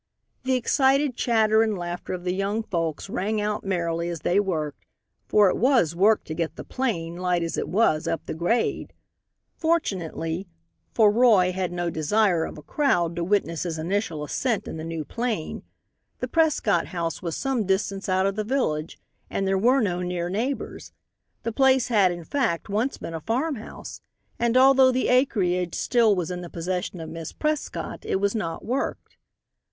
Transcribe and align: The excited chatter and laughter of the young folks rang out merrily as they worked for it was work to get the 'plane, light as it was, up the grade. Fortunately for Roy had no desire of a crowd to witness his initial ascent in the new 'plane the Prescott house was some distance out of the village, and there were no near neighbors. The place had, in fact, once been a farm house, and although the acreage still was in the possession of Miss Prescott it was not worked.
The 0.45 0.55
excited 0.55 1.15
chatter 1.15 1.61
and 1.61 1.77
laughter 1.77 2.13
of 2.13 2.23
the 2.23 2.33
young 2.33 2.63
folks 2.63 3.07
rang 3.07 3.39
out 3.39 3.63
merrily 3.63 4.09
as 4.09 4.21
they 4.21 4.39
worked 4.39 4.83
for 5.27 5.47
it 5.47 5.55
was 5.55 5.95
work 5.95 6.23
to 6.23 6.33
get 6.33 6.55
the 6.55 6.63
'plane, 6.63 7.17
light 7.17 7.43
as 7.43 7.55
it 7.55 7.69
was, 7.69 8.07
up 8.07 8.25
the 8.25 8.33
grade. 8.33 8.93
Fortunately 9.57 10.47
for 10.91 11.11
Roy 11.11 11.51
had 11.51 11.71
no 11.71 11.91
desire 11.91 12.45
of 12.45 12.57
a 12.57 12.63
crowd 12.63 13.15
to 13.15 13.23
witness 13.23 13.61
his 13.61 13.77
initial 13.77 14.23
ascent 14.23 14.67
in 14.67 14.77
the 14.77 14.83
new 14.83 15.05
'plane 15.05 15.61
the 16.17 16.27
Prescott 16.27 16.87
house 16.87 17.21
was 17.21 17.37
some 17.37 17.67
distance 17.67 18.09
out 18.09 18.25
of 18.25 18.35
the 18.35 18.43
village, 18.43 18.97
and 19.29 19.47
there 19.47 19.53
were 19.55 19.81
no 19.81 20.01
near 20.01 20.29
neighbors. 20.29 20.93
The 21.43 21.51
place 21.51 21.89
had, 21.89 22.11
in 22.11 22.23
fact, 22.23 22.69
once 22.69 22.97
been 22.97 23.13
a 23.13 23.21
farm 23.21 23.53
house, 23.57 24.01
and 24.39 24.57
although 24.57 24.91
the 24.91 25.09
acreage 25.09 25.75
still 25.75 26.15
was 26.15 26.31
in 26.31 26.41
the 26.41 26.49
possession 26.49 26.99
of 26.99 27.07
Miss 27.11 27.31
Prescott 27.31 28.03
it 28.03 28.19
was 28.19 28.33
not 28.33 28.65
worked. 28.65 29.17